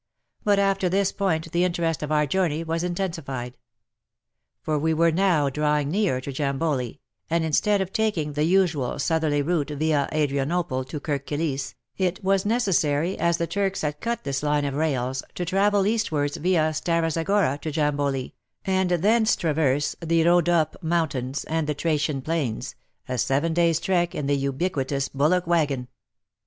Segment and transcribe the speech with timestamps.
[0.43, 3.55] But after this point the interest of our journey was intensified.
[4.63, 9.43] For we were now drawing near to Jamboli, and, instead of taking the usual southerly
[9.43, 14.41] route via Adrianople to Kirk Kilisse, it was necessary, as the Turks had cut this
[14.41, 18.33] line of rails, to travel eastwards via Stara Zagora to Jamboli,
[18.65, 22.73] and thence traverse the Rhodope mountains and the Thracian plains,
[23.07, 25.89] a seven days' trek in the ubiquitous bullock waggon.